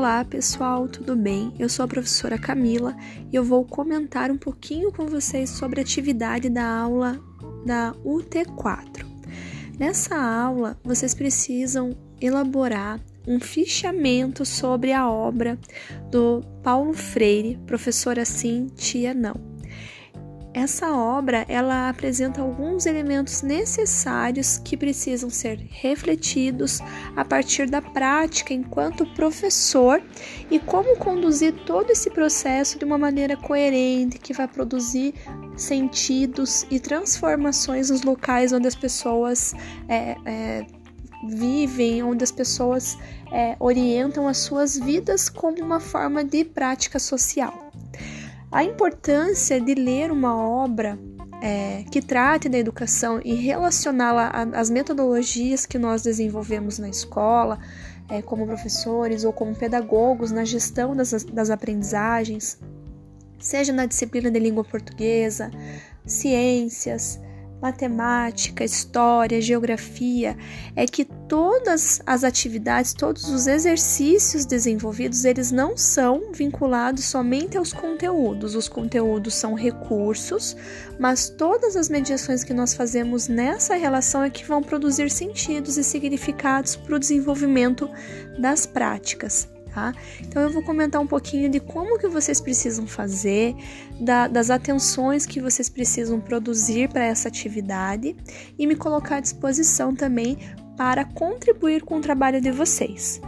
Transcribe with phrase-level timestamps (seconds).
[0.00, 1.52] Olá pessoal, tudo bem?
[1.58, 2.96] Eu sou a professora Camila
[3.30, 7.20] e eu vou comentar um pouquinho com vocês sobre a atividade da aula
[7.66, 9.04] da UT4.
[9.78, 15.58] Nessa aula, vocês precisam elaborar um fichamento sobre a obra
[16.10, 19.49] do Paulo Freire, professora sim, tia não.
[20.52, 26.80] Essa obra ela apresenta alguns elementos necessários que precisam ser refletidos
[27.14, 30.02] a partir da prática enquanto professor
[30.50, 35.14] e como conduzir todo esse processo de uma maneira coerente que vai produzir
[35.56, 39.54] sentidos e transformações nos locais onde as pessoas
[39.88, 40.66] é, é,
[41.28, 42.98] vivem, onde as pessoas
[43.30, 47.70] é, orientam as suas vidas como uma forma de prática social.
[48.52, 50.98] A importância de ler uma obra
[51.40, 57.60] é, que trate da educação e relacioná-la às metodologias que nós desenvolvemos na escola,
[58.08, 62.58] é, como professores ou como pedagogos na gestão das, das aprendizagens,
[63.38, 65.50] seja na disciplina de língua portuguesa,
[66.04, 67.20] ciências,
[67.60, 70.36] matemática, história, geografia,
[70.74, 77.72] é que todas as atividades, todos os exercícios desenvolvidos, eles não são vinculados somente aos
[77.72, 78.54] conteúdos.
[78.54, 80.56] Os conteúdos são recursos,
[80.98, 85.84] mas todas as mediações que nós fazemos nessa relação é que vão produzir sentidos e
[85.84, 87.88] significados para o desenvolvimento
[88.38, 89.92] das práticas tá?
[90.20, 93.54] Então eu vou comentar um pouquinho de como que vocês precisam fazer,
[94.00, 98.16] da, das atenções que vocês precisam produzir para essa atividade
[98.58, 100.38] e me colocar à disposição também
[100.76, 103.20] para contribuir com o trabalho de vocês.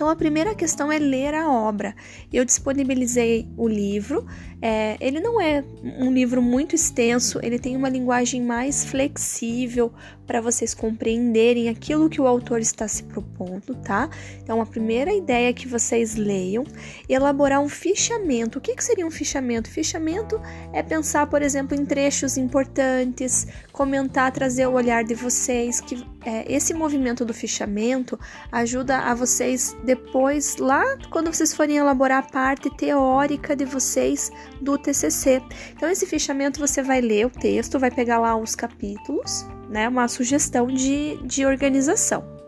[0.00, 1.94] Então, a primeira questão é ler a obra.
[2.32, 4.26] Eu disponibilizei o livro.
[4.62, 9.92] É, ele não é um livro muito extenso, ele tem uma linguagem mais flexível
[10.26, 14.08] para vocês compreenderem aquilo que o autor está se propondo, tá?
[14.40, 16.62] Então, a primeira ideia é que vocês leiam,
[17.08, 18.58] elaborar um fichamento.
[18.58, 19.68] O que, que seria um fichamento?
[19.68, 20.40] Fichamento
[20.72, 26.44] é pensar, por exemplo, em trechos importantes, comentar, trazer o olhar de vocês, que é,
[26.52, 28.16] esse movimento do fichamento
[28.52, 34.76] ajuda a vocês depois, lá quando vocês forem elaborar a parte teórica de vocês do
[34.78, 35.42] TCC.
[35.72, 40.08] Então, esse fichamento você vai ler o texto, vai pegar lá os capítulos, né, uma
[40.08, 42.40] sugestão de, de organização.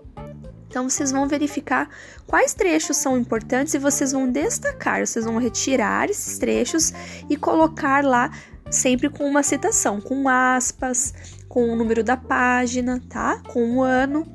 [0.68, 1.88] Então, vocês vão verificar
[2.26, 6.92] quais trechos são importantes e vocês vão destacar, vocês vão retirar esses trechos
[7.28, 8.30] e colocar lá
[8.70, 11.12] sempre com uma citação, com aspas,
[11.46, 13.42] com o número da página, tá?
[13.52, 14.26] Com o ano.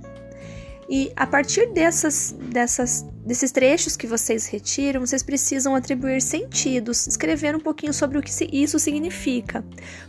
[0.90, 7.54] E a partir dessas, dessas desses trechos que vocês retiram, vocês precisam atribuir sentidos, escrever
[7.54, 9.66] um pouquinho sobre o que isso significa.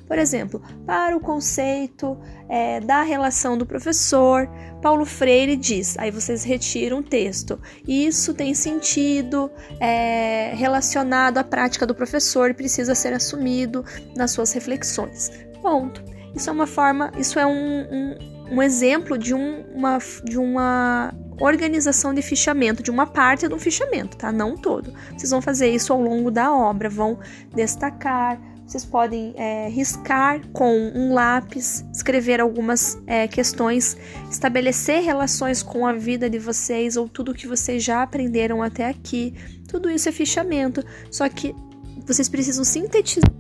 [0.07, 2.17] Por exemplo, para o conceito
[2.49, 4.49] é, da relação do professor,
[4.81, 7.61] Paulo Freire diz, aí vocês retiram o texto.
[7.87, 9.51] Isso tem sentido
[9.81, 13.85] é, relacionado à prática do professor e precisa ser assumido
[14.17, 15.33] nas suas reflexões.
[15.61, 16.05] Ponto.
[16.37, 21.15] Isso é uma forma, isso é um, um, um exemplo de, um, uma, de uma
[21.41, 24.33] organização de fichamento, de uma parte do fichamento, tá?
[24.33, 24.93] Não todo.
[25.17, 27.19] Vocês vão fazer isso ao longo da obra, vão
[27.55, 33.97] destacar, vocês podem é, riscar com um lápis, escrever algumas é, questões,
[34.31, 39.35] estabelecer relações com a vida de vocês ou tudo que vocês já aprenderam até aqui.
[39.69, 41.55] Tudo isso é fichamento, só que
[42.07, 43.33] vocês precisam sintetizar.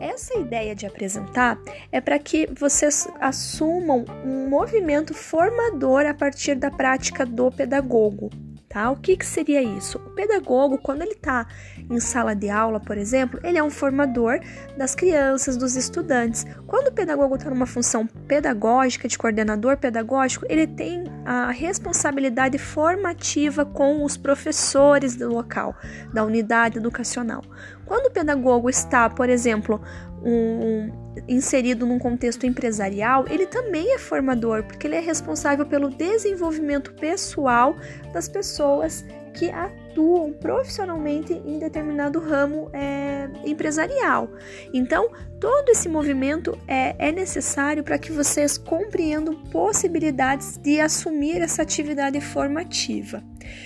[0.00, 1.58] Essa ideia de apresentar
[1.90, 8.30] é para que vocês assumam um movimento formador a partir da prática do pedagogo.
[8.76, 8.90] Tá?
[8.90, 9.96] O que, que seria isso?
[9.96, 11.46] O pedagogo, quando ele está
[11.88, 14.38] em sala de aula, por exemplo, ele é um formador
[14.76, 16.44] das crianças, dos estudantes.
[16.66, 23.64] Quando o pedagogo está numa função pedagógica, de coordenador pedagógico, ele tem a responsabilidade formativa
[23.64, 25.74] com os professores do local,
[26.12, 27.40] da unidade educacional.
[27.86, 29.80] Quando o pedagogo está, por exemplo,
[30.22, 36.92] um, inserido num contexto empresarial, ele também é formador, porque ele é responsável pelo desenvolvimento
[36.94, 37.76] pessoal
[38.12, 39.04] das pessoas
[39.36, 44.30] que atuam profissionalmente em determinado ramo é, empresarial.
[44.72, 51.62] Então, todo esse movimento é, é necessário para que vocês compreendam possibilidades de assumir essa
[51.62, 53.22] atividade formativa.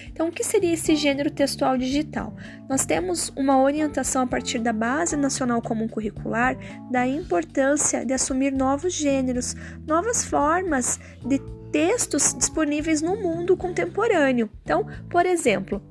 [0.06, 2.34] Então, o que seria esse gênero textual digital?
[2.68, 6.56] Nós temos uma orientação a partir da Base Nacional Comum Curricular
[6.90, 9.54] da importância de assumir novos gêneros,
[9.86, 11.38] novas formas de
[11.72, 14.50] textos disponíveis no mundo contemporâneo.
[14.62, 15.82] Então, por exemplo,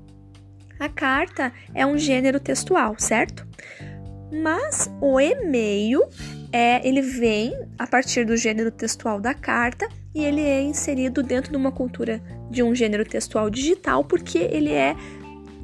[0.80, 3.48] a carta é um gênero textual, certo?
[4.32, 6.08] Mas o e-mail
[6.52, 11.52] é, ele vem a partir do gênero textual da carta e ele é inserido dentro
[11.52, 14.96] de uma cultura de um gênero textual digital porque ele é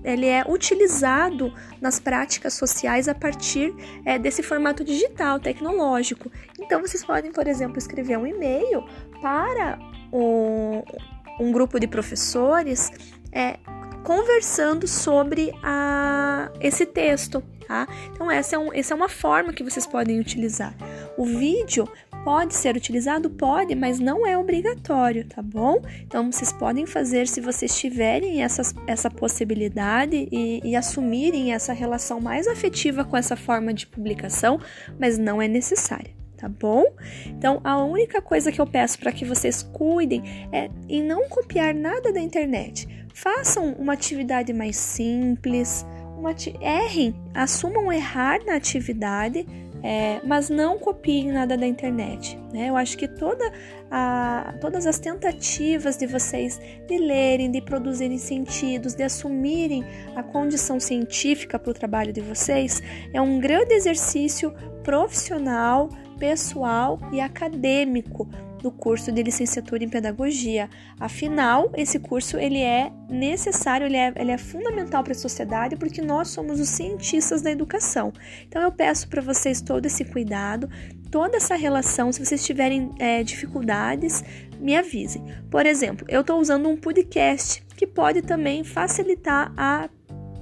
[0.05, 1.51] ele é utilizado
[1.81, 3.73] nas práticas sociais a partir
[4.05, 6.31] é, desse formato digital, tecnológico.
[6.59, 8.85] Então, vocês podem, por exemplo, escrever um e-mail
[9.19, 9.79] para
[10.13, 12.91] um, grupo de professores
[13.31, 13.57] é,
[14.03, 17.43] conversando sobre a, esse texto.
[17.67, 17.87] Tá?
[18.11, 20.75] Então, essa é, um, essa é uma forma que vocês podem utilizar.
[21.17, 21.89] O vídeo
[22.25, 23.29] Pode ser utilizado?
[23.29, 25.79] Pode, mas não é obrigatório, tá bom?
[26.01, 32.19] Então, vocês podem fazer se vocês tiverem essas, essa possibilidade e, e assumirem essa relação
[32.19, 34.59] mais afetiva com essa forma de publicação,
[34.99, 36.83] mas não é necessária tá bom?
[37.27, 41.73] Então, a única coisa que eu peço para que vocês cuidem é em não copiar
[41.73, 42.87] nada da internet.
[43.13, 45.85] Façam uma atividade mais simples,
[46.17, 49.45] uma errem, assumam errar na atividade,
[49.85, 52.39] é, mas não copiem nada da internet.
[52.51, 52.69] Né?
[52.69, 53.51] Eu acho que toda
[53.91, 59.85] a, todas as tentativas de vocês de lerem, de produzirem sentidos, de assumirem
[60.15, 62.81] a condição científica para o trabalho de vocês
[63.13, 64.51] é um grande exercício
[64.83, 68.27] profissional, pessoal e acadêmico
[68.65, 70.67] do curso de licenciatura em pedagogia.
[70.99, 76.01] Afinal, esse curso ele é necessário, ele é, ele é fundamental para a sociedade porque
[76.01, 78.11] nós somos os cientistas da educação.
[78.47, 80.67] Então eu peço para vocês todo esse cuidado,
[81.11, 82.11] toda essa relação.
[82.11, 84.23] Se vocês tiverem é, dificuldades,
[84.59, 85.23] me avisem.
[85.51, 89.87] Por exemplo, eu estou usando um podcast que pode também facilitar a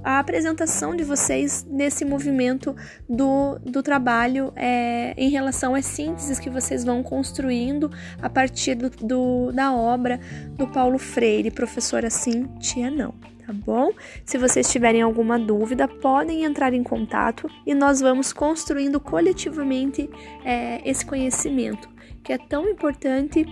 [0.04, 2.76] a apresentação de vocês nesse movimento
[3.08, 7.90] do, do trabalho é, em relação às sínteses que vocês vão construindo
[8.20, 10.20] a partir do, do, da obra
[10.50, 13.14] do Paulo Freire, professora sim, tia não
[13.46, 13.90] tá bom?
[14.24, 20.08] Se vocês tiverem alguma dúvida, podem entrar em contato e nós vamos construindo coletivamente
[20.44, 21.88] é, esse conhecimento
[22.22, 23.44] que é tão importante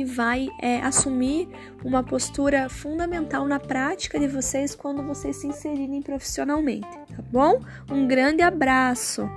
[0.00, 1.48] e vai é, assumir
[1.84, 7.60] uma postura fundamental na prática de vocês quando vocês se inserirem profissionalmente, tá bom?
[7.90, 9.28] Um grande abraço!